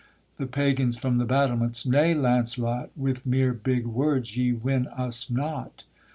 [0.37, 1.85] THE PAGANS, from the battlements.
[1.85, 5.83] Nay, Launcelot, With mere big words ye win us not.